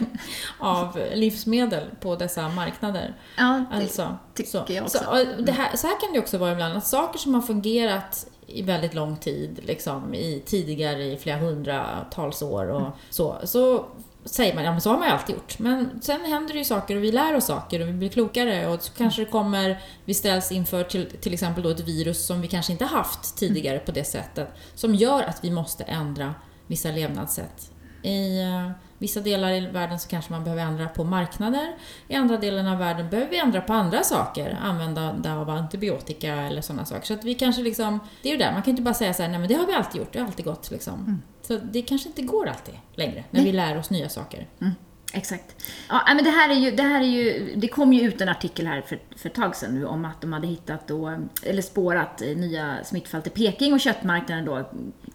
[0.59, 3.15] av livsmedel på dessa marknader.
[3.37, 4.63] Ja, det alltså, tycker så.
[4.67, 4.97] jag också.
[4.97, 8.61] Så, här, så här kan det också vara ibland, att saker som har fungerat i
[8.61, 13.85] väldigt lång tid, liksom i, tidigare i flera hundratals år och så, så
[14.25, 15.59] säger man, ja men så har man ju alltid gjort.
[15.59, 18.67] Men sen händer det ju saker och vi lär oss saker och vi blir klokare
[18.67, 22.41] och så kanske det kommer, vi ställs inför till, till exempel då ett virus som
[22.41, 26.33] vi kanske inte haft tidigare på det sättet, som gör att vi måste ändra
[26.67, 27.71] vissa levnadssätt.
[28.01, 31.75] I uh, vissa delar i världen så kanske man behöver ändra på marknader,
[32.07, 36.61] i andra delar av världen behöver vi ändra på andra saker, använda av antibiotika eller
[36.61, 37.05] sådana saker.
[37.05, 39.13] Så att vi kanske liksom, det är ju där, man kan ju inte bara säga
[39.13, 40.93] så här, nej men det har vi alltid gjort, det har alltid gått liksom.
[40.93, 41.21] Mm.
[41.47, 43.51] Så det kanske inte går alltid längre, när Nej.
[43.51, 44.47] vi lär oss nya saker.
[44.61, 44.73] Mm.
[45.13, 45.65] Exakt.
[45.89, 48.29] Ja, men det här är ju, det här är ju, det kom ju ut en
[48.29, 51.61] artikel här för, för ett tag sedan nu om att de hade hittat då, eller
[51.61, 54.69] spårat eh, nya smittfall till Peking och köttmarknaden då,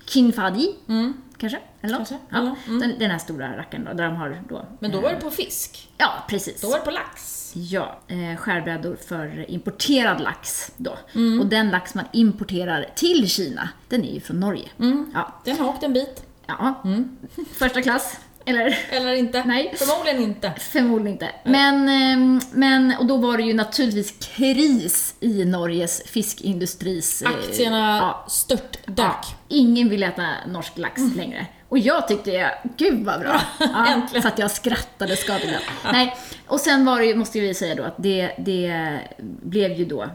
[0.06, 1.12] Kinfadi, mm.
[1.38, 1.58] kanske?
[1.80, 2.18] Eller kanske.
[2.28, 2.80] Ja, mm.
[2.80, 4.66] den, den här stora rackaren då, där de har då...
[4.78, 5.90] Men då var det på fisk?
[5.98, 6.60] Ja, precis.
[6.60, 7.39] Då var det på lax?
[7.54, 10.98] Ja, eh, skärbrädor för importerad lax då.
[11.14, 11.40] Mm.
[11.40, 14.68] Och den lax man importerar till Kina, den är ju från Norge.
[14.78, 15.10] Mm.
[15.14, 15.40] Ja.
[15.44, 16.22] Den har åkt en bit.
[16.46, 17.16] Ja, mm.
[17.58, 18.18] första klass.
[18.44, 18.78] Eller?
[18.90, 19.44] Eller inte.
[19.44, 19.74] Nej.
[19.76, 20.52] Förmodligen inte.
[20.58, 21.30] Förmodligen inte.
[21.44, 27.22] Men, ehm, men, och då var det ju naturligtvis kris i Norges fiskindustris...
[27.22, 28.96] Eh, Aktierna ja, störtdök.
[28.96, 31.16] Ja, ingen vill äta norsk lax mm.
[31.16, 31.46] längre.
[31.70, 33.40] Och jag tyckte, gud vad bra!
[33.58, 35.62] Ja, så att jag skrattade skadeglatt.
[35.84, 35.92] Ja.
[35.92, 38.98] Nej, och sen var det ju, måste vi säga då, att det, det
[39.42, 40.06] blev ju då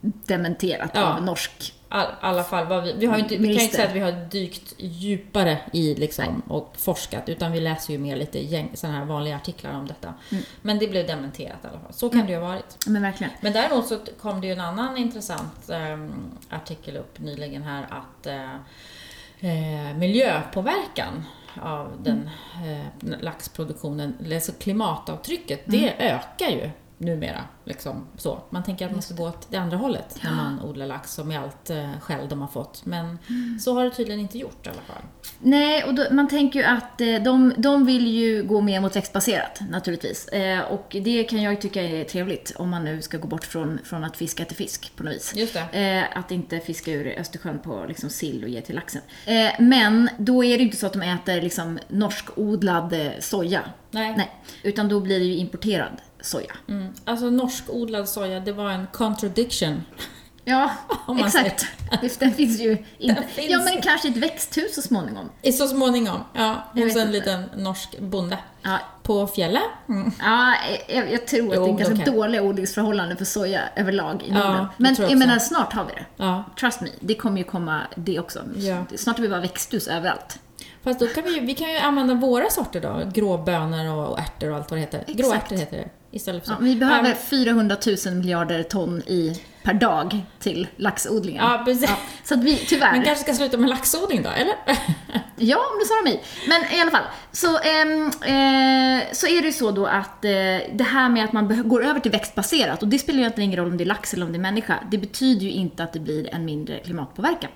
[0.00, 1.02] dementerat ja.
[1.02, 3.88] av norsk i alla fall, vad vi, vi, har inte, vi kan ju inte säga
[3.88, 8.38] att vi har dykt djupare i liksom och forskat, utan vi läser ju mer lite
[8.38, 10.14] gäng, här vanliga artiklar om detta.
[10.30, 10.44] Mm.
[10.62, 11.92] Men det blev dementerat i alla fall.
[11.92, 12.26] Så kan mm.
[12.26, 12.86] det ju ha varit.
[12.86, 13.32] Men verkligen.
[13.40, 18.26] Men däremot så kom det ju en annan intressant um, artikel upp nyligen här att
[18.26, 18.56] uh,
[19.40, 21.24] eh, miljöpåverkan
[21.62, 22.30] av den
[22.64, 25.80] eh, laxproduktionen, alltså klimatavtrycket, mm.
[25.80, 27.44] det ökar ju numera.
[27.64, 28.42] Liksom, så.
[28.50, 30.30] Man tänker att man ska gå åt det andra hållet ja.
[30.30, 32.86] när man odlar lax och med allt eh, skäll de har fått.
[32.86, 33.58] Men mm.
[33.60, 35.02] så har det tydligen inte gjort i alla fall.
[35.38, 38.96] Nej, och då, man tänker ju att eh, de, de vill ju gå mer mot
[38.96, 40.28] växtbaserat naturligtvis.
[40.28, 43.78] Eh, och det kan jag tycka är trevligt om man nu ska gå bort från,
[43.84, 45.32] från att fiska till fisk på något vis.
[45.36, 46.08] Just det.
[46.14, 49.02] Att inte fiska ur Östersjön på liksom, sill och ge till laxen.
[49.58, 53.62] Men då är det ju inte så att de äter liksom, norskodlad soja.
[53.90, 54.14] Nej.
[54.16, 54.30] Nej.
[54.62, 56.52] Utan då blir det ju importerad soja.
[56.68, 56.92] Mm.
[57.04, 59.82] Alltså norskodlad soja, det var en contradiction.
[60.48, 60.70] Ja,
[61.24, 61.66] exakt.
[62.18, 63.22] Den finns ju inte.
[63.22, 65.30] Finns ja, men kanske i ett växthus så småningom.
[65.58, 66.64] Så småningom, ja.
[66.74, 68.38] Hos en liten norsk bonde.
[68.62, 68.78] Ja.
[69.02, 69.62] På fjället.
[69.88, 70.12] Mm.
[70.18, 70.54] Ja,
[70.88, 74.52] jag, jag tror jo, att det är ganska dåliga odlingsförhållanden för soja överlag i Norden.
[74.52, 76.06] Ja, men jag, jag menar, snart har vi det.
[76.16, 76.44] Ja.
[76.60, 78.40] Trust me, det kommer ju komma det också.
[78.56, 78.84] Ja.
[78.96, 80.38] Snart har vi bara växthus överallt.
[80.82, 84.56] Fast då kan vi, vi kan ju använda våra sorter då, gråbönor och ärtor och
[84.56, 84.98] allt vad det heter.
[84.98, 85.18] Exakt.
[85.18, 85.88] Gråärtor heter det.
[86.18, 86.56] Istället för så.
[86.60, 87.76] Ja, vi behöver um, 400
[88.06, 91.44] 000 miljarder ton i per dag till laxodlingen.
[91.44, 91.90] Ja, precis.
[91.90, 92.92] Ja, så att vi, tyvärr.
[92.92, 94.54] Men kanske ska sluta med laxodling då, eller?
[95.36, 96.20] ja, om sa de i.
[96.48, 97.80] Men i alla fall, så, eh,
[98.34, 100.30] eh, så är det ju så då att eh,
[100.72, 103.64] det här med att man går över till växtbaserat, och det spelar ju egentligen ingen
[103.64, 105.92] roll om det är lax eller om det är människa, det betyder ju inte att
[105.92, 107.50] det blir en mindre klimatpåverkan.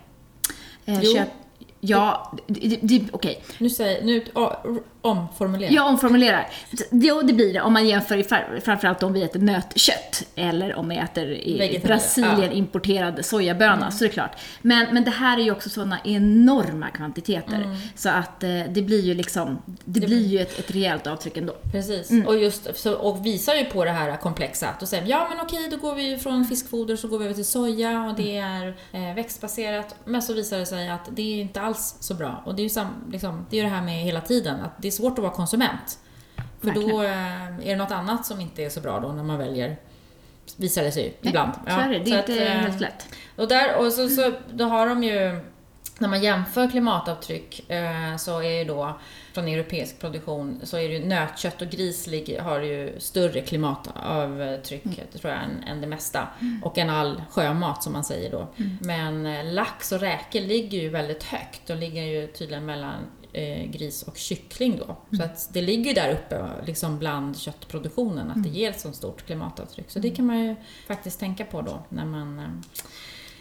[0.84, 1.22] Eh, jo.
[1.80, 3.42] Ja, det, det, okej.
[3.58, 4.64] Nu säger, nu ja,
[5.02, 5.70] omformulera.
[5.70, 6.48] Jag omformulerar.
[6.90, 8.24] Jo, det blir det om man jämför i
[8.60, 12.44] framförallt om vi äter nötkött eller om vi äter i Brasilien ja.
[12.44, 12.58] Mm.
[12.58, 14.36] importerad sojaböna, så är det klart.
[14.62, 17.56] Men, men det här är ju också sådana enorma kvantiteter.
[17.56, 17.76] Mm.
[17.96, 21.52] Så att eh, det blir ju liksom, det blir ju ett, ett rejält avtryck ändå.
[21.72, 22.26] Precis, Mm.
[22.26, 24.68] och, just, så, och visar ju på det här komplexa.
[24.80, 27.34] Då säger vi, ja men okej, då går vi från fiskfoder så går vi över
[27.34, 29.94] till soja och det är eh, växtbaserat.
[30.04, 32.42] Men så visar det sig att det är inte alls så bra.
[32.46, 34.91] Och det är ju sam, liksom, det, är det här med hela tiden, att det
[34.92, 35.98] är svårt att vara konsument.
[36.60, 36.90] För Verkligen.
[36.90, 39.76] då eh, är det något annat som inte är så bra då när man väljer,
[40.56, 41.52] visar det sig ju ibland.
[41.66, 43.08] Så är det, det är inte att, eh, helt lätt.
[43.36, 45.40] och, där, och så, så, då har de ju,
[45.98, 48.98] när man jämför klimatavtryck eh, så är ju då
[49.32, 52.08] från europeisk produktion så är det ju nötkött och gris
[52.40, 56.28] har ju större klimatavtryck, det tror jag, än, än det mesta.
[56.62, 58.48] Och än all sjömat som man säger då.
[58.80, 61.66] Men eh, lax och räkor ligger ju väldigt högt.
[61.66, 62.94] De ligger ju tydligen mellan
[63.32, 64.96] eh, gris och kyckling då.
[65.16, 69.26] Så att det ligger där uppe liksom bland köttproduktionen, att det ger ett så stort
[69.26, 69.90] klimatavtryck.
[69.90, 72.44] Så det kan man ju faktiskt tänka på då när man eh,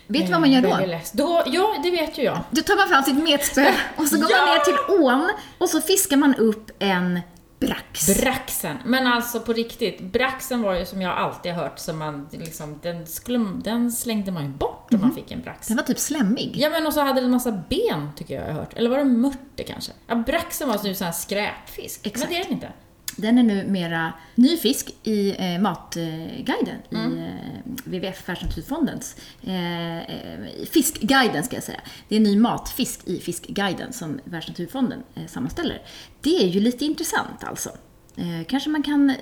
[0.08, 1.00] Vet du vad man gör då?
[1.14, 1.44] då?
[1.46, 2.40] Ja, det vet ju jag.
[2.52, 4.38] Då tar man fram sitt metspö och så går Ja!
[4.38, 7.20] man ner till ån och så fiskar man upp en
[7.62, 8.22] brax.
[8.22, 8.78] Braxen.
[8.86, 12.80] Men alltså på riktigt, braxen var ju som jag alltid har hört, som man liksom,
[12.82, 15.68] den, skulle, den slängde man ju bort om man fick en brax.
[15.68, 16.54] Den var typ slemmig.
[16.58, 18.74] Ja men och så hade den en massa ben, tycker jag jag har hört.
[18.74, 19.92] Eller var det mörter kanske?
[20.08, 22.08] Ja, braxen var ju sån här skräpfisk.
[22.08, 22.30] Exakt.
[22.30, 22.72] Men det är den inte.
[23.18, 27.18] Den är nu mera ny fisk i eh, Matguiden, Mm.
[27.18, 30.40] i eh, WWF Världsnaturfondens eh, eh,
[30.72, 31.82] Fiskguiden ska jag säga.
[32.08, 35.82] Det är ny matfisk i Fiskguiden som Världsnaturfonden eh, sammanställer.
[36.22, 37.70] Det är ju lite intressant alltså.
[38.16, 39.16] Eh, kanske man kan eh,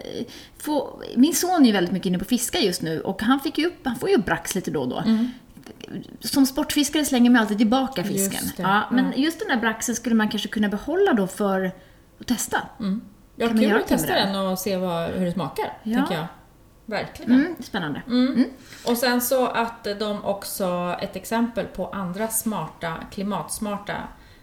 [0.58, 1.02] få...
[1.16, 3.66] Min son är ju väldigt mycket inne på fiska just nu och han, fick ju
[3.66, 5.04] upp, han får ju brax lite då och då.
[6.20, 8.32] Som sportfiskare slänger man alltid tillbaka fisken.
[8.32, 8.44] Mm.
[8.44, 9.24] Just det, ja, men ja.
[9.24, 11.72] just den där braxen skulle man kanske kunna behålla då för
[12.20, 12.62] att testa.
[13.40, 15.98] Ja, kul att testa den och se vad, hur det smakar, Ja.
[15.98, 16.28] tänker jag.
[16.86, 17.32] Verkligen.
[17.32, 18.02] Mm, spännande.
[18.86, 23.96] Och sen så att de också, ett exempel på andra smarta, klimatsmarta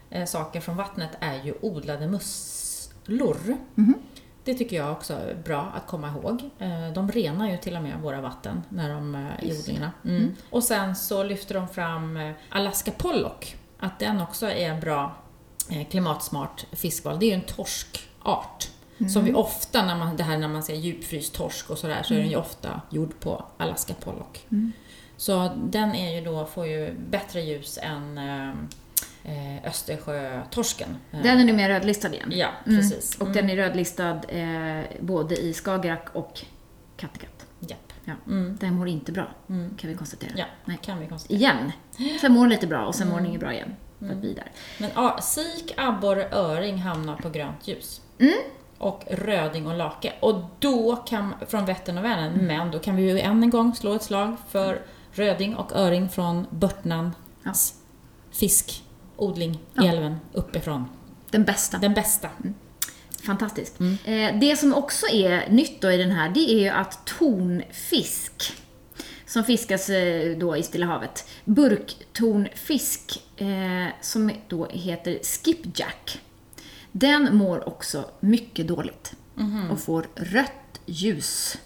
[0.09, 3.37] eh, saker från vattnet är ju odlade musslor.
[4.43, 6.49] Det tycker jag också är bra att komma ihåg.
[6.59, 9.91] Eh, De renar ju till och med våra vatten när de är i odlingarna.
[10.05, 10.35] Mm.
[10.49, 15.15] Och sen så lyfter de fram eh, Alaska pollock, att den också är en bra
[15.69, 17.19] eh, klimatsmart fiskval.
[17.19, 18.69] Det är ju en torskart.
[19.13, 22.13] Som vi ofta, när man, det här när man ser djupfryst torsk och sådär, så
[22.13, 24.45] är den ju ofta gjord på Alaska pollock.
[25.17, 28.49] Så den är ju då, får ju bättre ljus än eh,
[29.23, 30.97] eh, Östersjötorsken.
[31.11, 32.31] Eh, Den är nu mer rödlistad igen.
[32.33, 32.77] Ja, Mm.
[32.79, 33.17] precis.
[33.21, 36.41] Och den är rödlistad eh, både i Skagerrak och
[36.97, 37.45] Kattegatt.
[37.59, 37.93] Japp.
[38.05, 38.13] Ja.
[38.27, 38.57] Mm.
[38.61, 39.77] Den mår inte bra, Mm.
[39.77, 40.31] kan vi konstatera.
[40.35, 40.77] Ja, Nej.
[40.81, 41.37] kan vi konstatera.
[41.39, 41.71] Igen.
[42.21, 43.29] Sen mår den lite bra och sen mår den Mm.
[43.31, 43.75] inget bra igen.
[43.99, 44.51] För att vi är där.
[44.79, 48.01] Men ja, sik, abborre, öring hamnar på grönt ljus.
[48.79, 48.87] Mm.
[48.93, 50.13] Och röding och lake.
[50.19, 52.45] Och då kan, från Vättern och Vänern, Mm.
[52.45, 56.09] men då kan vi ju än en gång slå ett slag för röding och öring
[56.09, 57.53] från Börtnans Ja.
[58.31, 59.85] fiskodling i Ja.
[59.85, 60.85] älven uppifrån.
[61.31, 61.77] Den bästa.
[61.77, 62.29] Den bästa.
[63.25, 63.79] Fantastiskt.
[63.79, 63.97] Mm.
[64.05, 68.53] Eh, det som också är nytt då i den här, det är ju att tonfisk,
[69.25, 76.19] som fiskas eh, då i Stilla havet, burktonfisk, eh, som då heter skipjack,
[76.91, 79.71] den mår också mycket dåligt Mhm.
[79.71, 81.57] och får rött ljus.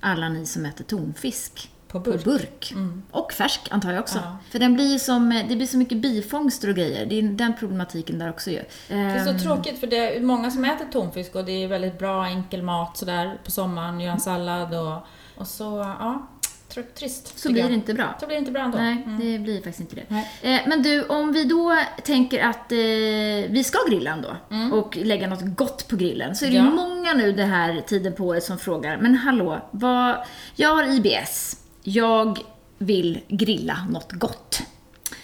[0.00, 1.70] Alla ni som äter tonfisk.
[1.88, 2.24] På På burk.
[2.24, 2.72] burk.
[2.72, 3.02] Mm.
[3.10, 4.18] Och färsk antar jag också.
[4.18, 4.36] Ja.
[4.50, 7.06] För den blir som, det blir så mycket bifångster och grejer.
[7.06, 8.62] Det är den problematiken där också ju.
[8.88, 11.68] Det är så Ehm, tråkigt för det är många som äter tonfisk och det är
[11.68, 15.64] väldigt bra enkel mat sådär på sommaren, göra en sallad och, och så,
[16.00, 16.26] ja,
[16.94, 17.38] trist.
[17.38, 17.70] Så blir jag.
[17.70, 18.16] det inte bra.
[18.20, 18.78] Så blir det inte bra ändå.
[18.78, 19.20] Nej, Mm.
[19.32, 20.14] det blir faktiskt inte det.
[20.50, 22.78] Eh, men du, om vi då tänker att eh,
[23.50, 24.36] vi ska grilla ändå
[24.72, 26.76] och lägga något gott på grillen så är det Mm.
[26.78, 26.84] Ja.
[26.86, 30.16] många nu den här tiden på året som frågar, men hallå, vad,
[30.56, 32.38] jag har IBS, jag
[32.78, 34.62] vill grilla något gott.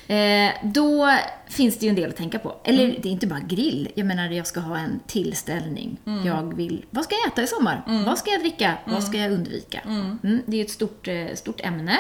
[0.07, 1.11] Eh, då
[1.49, 2.55] finns det ju en del att tänka på.
[2.65, 2.97] Eller Mm.
[3.03, 3.89] det är inte bara grill.
[3.95, 5.97] Jag menar, jag ska ha en tillställning.
[6.07, 6.27] Mm.
[6.27, 7.83] Jag vill, vad ska jag äta i sommar?
[8.07, 8.75] Vad ska jag dricka?
[8.85, 9.81] Vad ska jag undvika?
[9.87, 11.99] Mm, det är ett stort, eh, stort ämne.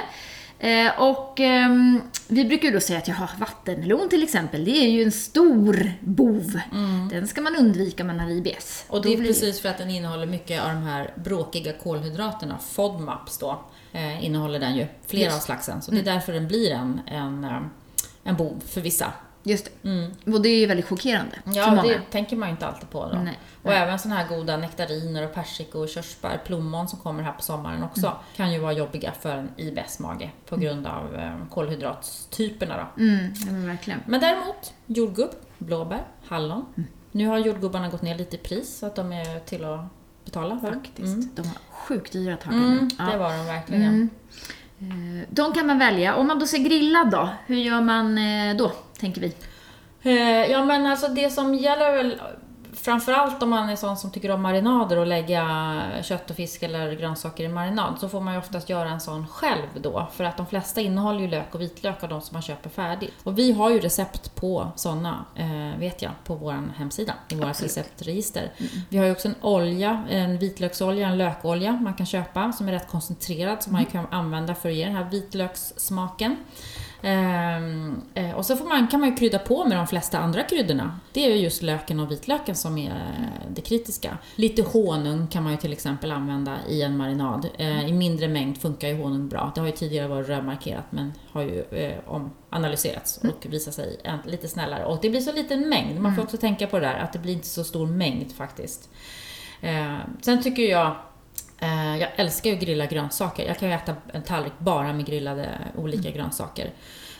[0.58, 4.88] Eh, och ehm, vi brukar ju då säga att jaha, vattenmelon till exempel, det är
[4.90, 6.60] ju en stor bov.
[7.10, 8.84] Den ska man undvika om man har IBS.
[8.88, 12.58] Och det är blir- precis för att den innehåller mycket av de här bråkiga kolhydraterna.
[12.58, 13.60] FODMAPs då,
[13.92, 15.48] eh, innehåller den ju, flera Just.
[15.48, 15.58] Mm.
[15.58, 15.82] av slagen.
[15.82, 17.60] Så det är därför den blir en, en, eh,
[18.24, 19.12] en bov för vissa.
[19.46, 20.32] Just det.
[20.32, 21.82] Och det är ju väldigt chockerande för Ja, många.
[21.82, 23.18] det tänker man ju inte alltid på då.
[23.18, 27.42] Nej, och även såna här goda nektariner och persikor, körsbär, plommon som kommer här på
[27.42, 33.02] sommaren också kan ju vara jobbiga för en IBS-mage på grund av eh, kolhydratstyperna då.
[33.02, 34.00] Mm, ja, men verkligen.
[34.06, 36.66] Men däremot jordgubb, blåbär, hallon.
[37.12, 39.80] Nu har jordgubbarna gått ner lite i pris så att de är till att
[40.24, 40.72] betala för.
[40.72, 41.14] Faktiskt.
[41.14, 41.30] Mm.
[41.34, 42.88] De har sjukt dyra taggar Mm, nu.
[43.04, 43.18] det Ja.
[43.18, 44.10] var de verkligen.
[44.90, 46.16] Eh, de kan man välja.
[46.16, 49.34] Om man då ser grillad då, hur gör man eh, då, tänker vi?
[50.02, 52.20] Eh, ja men alltså det som gäller väl
[52.76, 56.92] Framförallt om man är sån som tycker om marinader och lägga kött och fisk eller
[56.92, 60.08] grönsaker i marinad så får man ju oftast göra en sån själv då.
[60.12, 63.14] För att de flesta innehåller ju lök och vitlök av de som man köper färdigt.
[63.22, 67.60] Och vi har ju recept på såna, eh, vet jag, på vår hemsida, i Absolut.
[67.60, 68.52] receptregister.
[68.88, 72.72] Vi har ju också en olja, en vitlöksolja, en lökolja man kan köpa som är
[72.72, 76.36] rätt koncentrerad som man ju kan använda för att ge den här vitlökssmaken.
[77.04, 80.42] Ehm, eh, och så får man, kan man ju krydda på med de flesta andra
[80.42, 81.00] kryddorna.
[81.12, 84.18] Det är ju just löken och vitlöken som är eh, det kritiska.
[84.34, 87.48] Lite honung kan man ju till exempel använda i en marinad.
[87.58, 89.52] Eh, I mindre mängd funkar ju honung bra.
[89.54, 94.48] Det har ju tidigare varit rödmarkerat men har ju eh, omanalyserats och visat sig lite
[94.48, 94.84] snällare.
[94.84, 96.00] Och det blir så liten mängd.
[96.00, 98.90] Man får också tänka på det där att det blir inte så stor mängd faktiskt.
[99.60, 100.96] Eh, sen tycker jag
[102.00, 103.46] Jag älskar ju att grilla grönsaker.
[103.46, 106.70] Jag kan ju äta en tallrik bara med grillade olika grönsaker.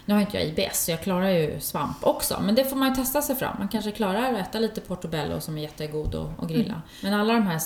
[0.07, 2.41] Nu har inte jag IBS så jag klarar ju svamp också.
[2.43, 3.57] Men det får man ju testa sig fram.
[3.59, 6.83] Man kanske klarar att äta lite portobello som är jättegod att, att grilla.
[7.03, 7.59] Men alla de här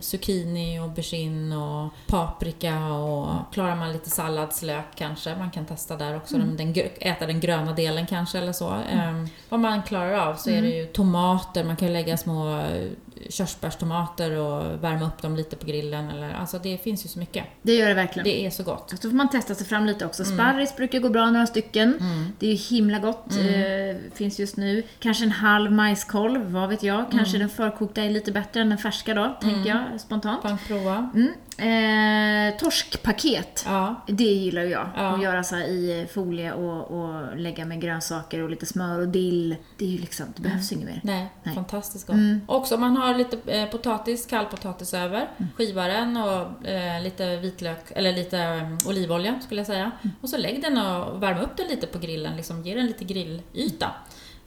[0.00, 5.36] zucchini, och aubergine och paprika och klarar man lite salladslök kanske.
[5.36, 6.38] Man kan testa där också.
[6.38, 8.68] Den, den, äta den gröna delen kanske eller så.
[8.68, 11.64] Eh, vad man klarar av så är det ju tomater.
[11.64, 12.88] Man kan lägga små eh,
[13.30, 16.10] körsbärstomater och värma upp dem lite på grillen.
[16.10, 17.44] Eller, alltså det finns ju så mycket.
[17.62, 18.24] Det gör det verkligen.
[18.24, 18.90] Det är så gott.
[18.90, 20.24] Så får man testa sig fram lite också.
[20.24, 21.98] Sparris brukar gå bra, några stycken.
[22.38, 23.26] Det är ju himla gott.
[23.32, 24.82] Eh, finns just nu.
[24.98, 27.04] Kanske en halv majskolv, vad vet jag.
[27.10, 30.42] Kanske den förkokta är lite bättre än den färska då, tänker jag spontant.
[30.42, 31.10] Kan prova.
[31.58, 32.52] Mm.
[32.52, 33.64] Eh, torskpaket.
[33.66, 34.04] Ja.
[34.06, 34.88] Det gillar jag.
[34.96, 35.00] Ja.
[35.14, 39.56] Att göra så i folie och, och lägga med grönsaker och lite smör och dill.
[39.76, 41.00] Det är ju liksom, det behövs inget mer.
[41.04, 41.54] Nej, Nej.
[41.54, 42.16] fantastiskt gott.
[42.46, 47.84] Också om man har lite eh, potatis, kallpotatis över, skiva den och eh, lite vitlök,
[47.90, 49.90] eller lite eh, olivolja skulle jag säga.
[50.20, 53.04] Och så lägg den och värm upp den lite på grillen, liksom ge den lite
[53.04, 53.90] grillyta.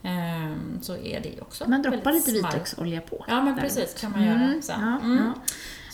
[0.03, 3.25] Ehm, så är det också Man droppar lite vitlöksolja på.
[3.27, 4.81] Ja men precis, kan man göra sen.
[4.81, 5.33] Ja, Mm.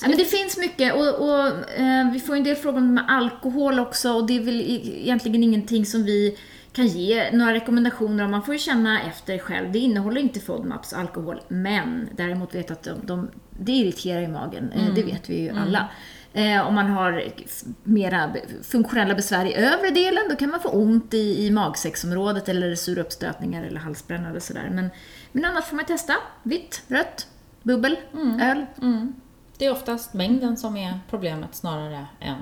[0.01, 0.07] Ja.
[0.07, 1.47] Men det finns mycket och, och
[1.79, 5.86] eh, vi får en del frågor med alkohol också och det är väl egentligen ingenting
[5.86, 6.38] som vi
[6.73, 8.31] kan ge några rekommendationer om.
[8.31, 9.71] Man får ju känna efter själv.
[9.71, 13.29] Det innehåller inte FODMAPs alkohol, men däremot vet att de, de,
[13.60, 14.71] det irriterar i magen.
[14.71, 15.89] Eh, Det vet vi ju alla.
[16.33, 17.23] Eh, om man har
[17.83, 18.31] mera
[18.63, 23.01] funktionella besvär i övre delen, då kan man få ont i, i magsäcksområdet eller sura
[23.01, 24.69] uppstötningar eller halsbränna eller sådär.
[24.73, 24.89] Men,
[25.31, 26.13] men annars får man testa.
[26.43, 27.27] Vitt, rött,
[27.63, 27.95] bubbel,
[28.41, 28.65] öl.
[29.58, 29.60] Mm.
[29.60, 32.38] Det är oftast mängden som är problemet snarare än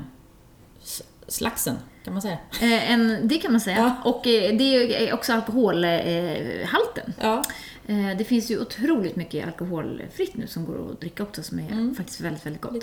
[1.28, 2.38] slaxen, kan man säga.
[2.62, 3.78] Eh, en, det kan man säga.
[3.78, 4.12] Ja.
[4.12, 4.63] Och eh, det
[5.10, 7.13] är också alkoholhalten.
[7.17, 7.25] Eh.
[7.25, 7.43] Ja.
[7.88, 11.95] eh, det finns ju otroligt mycket alkoholfritt nu som går att dricka också som är
[11.95, 12.73] faktiskt väldigt, väldigt gott.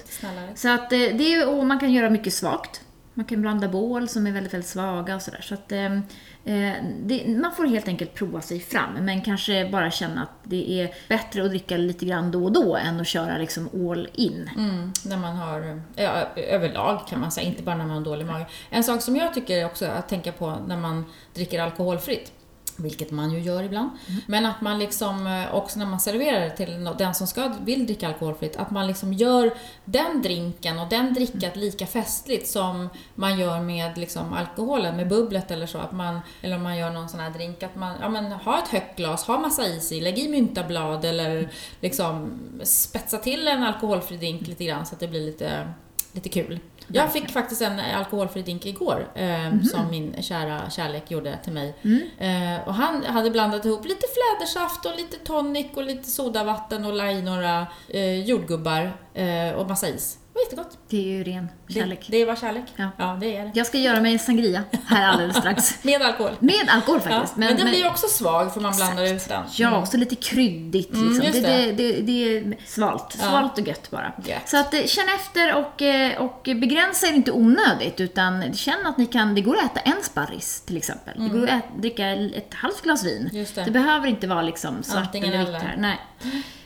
[0.55, 2.81] Så att eh, det är, och man kan göra mycket svagt.
[3.15, 5.41] Man kan blanda bål som är väldigt, väldigt svaga och sådär.
[5.43, 6.03] Så att ehm,
[6.45, 10.83] eh, det, man får helt enkelt prova sig fram, men kanske bara känna att det
[10.83, 14.51] är bättre att dricka lite grann då och då än att köra liksom all in.
[14.57, 18.27] Mm, när man har, ja, överlag kan man säga, inte bara när man har dålig
[18.27, 18.47] mage.
[18.71, 22.33] En sak som jag tycker också att tänka på när man dricker alkoholfritt,
[22.77, 23.91] vilket man ju gör ibland,
[24.27, 28.09] men att man liksom eh, också när man serverar till den som ska, vill dricka
[28.09, 29.55] alkoholfritt, att man liksom gör
[29.85, 35.51] den drinken och den drickat lika festligt som man gör med liksom alkoholen, med bubblet
[35.51, 35.79] eller så.
[35.79, 38.59] Att man, eller om man gör någon sån här drink, att man ja, men, ha
[38.59, 41.49] ett högt glas, ha massa is i, lägg i myntablad eller
[41.81, 42.33] liksom
[42.63, 45.73] spetsa till en alkoholfri drink lite grann så att det blir lite,
[46.13, 46.61] lite kul.
[46.95, 51.75] Jag fick faktiskt en alkoholfri drink igår eh, som min kära kärlek gjorde till mig.
[52.19, 56.93] Eh, och han hade blandat ihop lite flädersaft och lite tonic och lite sodavatten och
[56.93, 60.19] la i några eh, jordgubbar eh, och massa is.
[60.33, 60.79] Det var jättegott.
[60.89, 62.07] Det är ju ren kärlek.
[62.11, 62.65] Det, det var kärlek.
[62.77, 62.89] Ja.
[62.97, 63.51] ja, det är det.
[63.55, 65.79] Jag ska göra mig en sangria här alldeles strax.
[65.85, 66.33] Med alkohol.
[66.39, 67.37] Med alkohol Ja, faktiskt.
[67.37, 69.45] men, den blir ju också svag för man blandar ut den.
[69.57, 71.21] Ja, och så lite kryddigt liksom.
[71.21, 71.73] Mm, det, det.
[71.73, 73.13] det, det, är svalt.
[73.13, 74.13] Svalt och gött bara.
[74.25, 74.49] Gött.
[74.49, 78.99] Så att eh, känn efter och, eh, och begränsa er inte onödigt utan känn att
[78.99, 81.15] ni kan, det går att äta en sparris till exempel.
[81.17, 83.23] Det går att äta, dricka ett halvt glas vin.
[83.23, 83.37] Mm.
[83.37, 83.71] Just det.
[83.71, 85.77] behöver inte vara liksom svart Antingen eller vitt här.
[85.79, 86.01] Nej.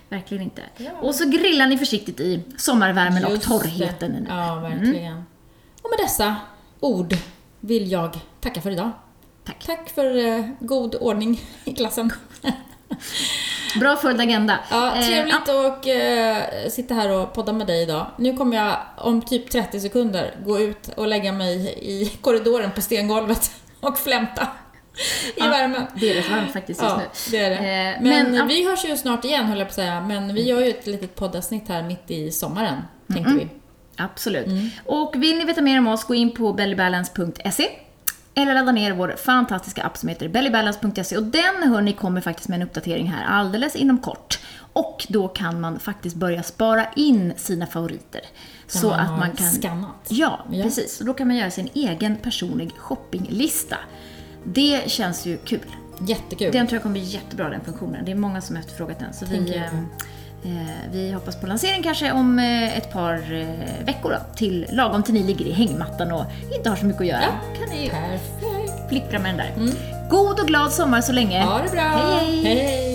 [0.08, 0.62] Verkligen inte.
[0.76, 0.90] Ja.
[1.00, 4.20] Och så grillar ni försiktigt i sommarvärmen och Just torrheten det.
[4.20, 4.26] nu.
[4.28, 5.16] Ja, verkligen.
[5.82, 6.36] Och med dessa
[6.80, 7.14] ord
[7.60, 8.90] vill jag tacka för idag.
[9.44, 9.64] Tack.
[9.66, 12.12] Tack för eh, god ordning i klassen.
[13.80, 14.58] Bra följd agenda.
[14.70, 18.06] Ja, Eh, trevligt att eh, sitta här och podda med dig idag.
[18.18, 22.80] Nu kommer jag om typ 30 sekunder gå ut och lägga mig i korridoren på
[22.82, 24.48] stengolvet och flämta
[25.36, 25.86] i Ja, värmen.
[26.00, 27.30] Det är rätt varmt faktiskt just Ja, nu.
[27.30, 27.56] det är det.
[27.56, 30.00] Eh, men men, vi hörs ju snart igen höll jag på att säga.
[30.00, 32.82] Men vi gör ju ett litet poddavsnitt här mitt i sommaren,
[33.12, 33.48] tänkte vi.
[33.96, 34.46] Absolut.
[34.46, 34.68] Mm.
[34.84, 37.68] Och vill ni veta mer om oss, gå in på bellybalance.se
[38.34, 42.56] eller ladda ner vår fantastiska app som heter bellybalance.se och den hörni kommer faktiskt med
[42.56, 44.38] en uppdatering här alldeles inom kort.
[44.72, 48.20] Och då kan man faktiskt börja spara in sina favoriter.
[48.74, 49.50] När så man att man kan...
[49.50, 50.06] skannat.
[50.08, 50.62] Ja, Ja.
[50.62, 51.00] precis.
[51.00, 53.76] Och då kan man göra sin egen personlig shoppinglista.
[54.46, 55.60] Det känns ju kul.
[56.00, 56.52] Jättekul.
[56.52, 58.04] Den tror jag kommer bli jättebra den funktionen.
[58.04, 59.12] Det är många som har efterfrågat den.
[59.12, 64.10] Så vi, eh, eh, vi hoppas på lansering kanske om eh, ett par eh, veckor
[64.10, 66.24] då, till lagom till ni ligger i hängmattan och
[66.56, 67.22] inte har så mycket att göra.
[67.22, 67.58] Ja.
[67.58, 68.88] kan ni Perfekt.
[68.88, 69.72] flippra med den där.
[70.10, 71.44] God och glad sommar så länge.
[71.44, 71.82] Ha det bra.
[71.82, 72.56] Hej, hej.
[72.56, 72.85] hej.